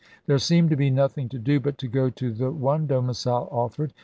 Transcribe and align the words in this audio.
There 0.25 0.39
seemed 0.39 0.71
to 0.71 0.75
be 0.75 0.89
nothing 0.89 1.29
to 1.29 1.37
do 1.37 1.59
but 1.59 1.77
to 1.77 1.87
go 1.87 2.09
to 2.09 2.33
the 2.33 2.49
one 2.49 2.87
domicile 2.87 3.47
offered. 3.51 3.93